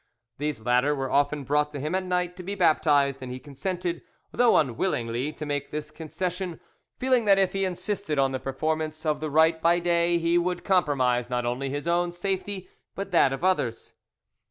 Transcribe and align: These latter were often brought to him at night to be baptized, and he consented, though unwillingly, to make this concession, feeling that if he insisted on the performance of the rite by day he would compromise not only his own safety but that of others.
These 0.39 0.61
latter 0.61 0.95
were 0.95 1.11
often 1.11 1.43
brought 1.43 1.71
to 1.73 1.79
him 1.79 1.93
at 1.93 2.03
night 2.03 2.35
to 2.37 2.41
be 2.41 2.55
baptized, 2.55 3.21
and 3.21 3.31
he 3.31 3.37
consented, 3.37 4.01
though 4.31 4.57
unwillingly, 4.57 5.31
to 5.33 5.45
make 5.45 5.69
this 5.69 5.91
concession, 5.91 6.59
feeling 6.97 7.25
that 7.25 7.37
if 7.37 7.53
he 7.53 7.65
insisted 7.65 8.17
on 8.17 8.31
the 8.31 8.39
performance 8.39 9.05
of 9.05 9.19
the 9.19 9.29
rite 9.29 9.61
by 9.61 9.77
day 9.77 10.17
he 10.17 10.39
would 10.39 10.63
compromise 10.63 11.29
not 11.29 11.45
only 11.45 11.69
his 11.69 11.85
own 11.85 12.11
safety 12.11 12.67
but 12.95 13.11
that 13.11 13.31
of 13.31 13.43
others. 13.43 13.93